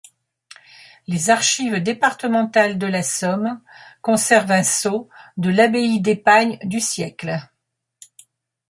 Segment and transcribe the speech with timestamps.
[1.05, 3.61] Les Archives départementales de la Somme
[4.01, 7.37] conservent un sceau de l'abbaye d'Epagne du siècle.